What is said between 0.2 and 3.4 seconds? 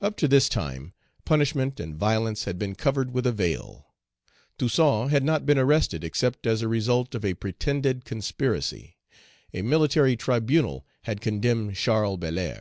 this time, punishment and violence had been covered with a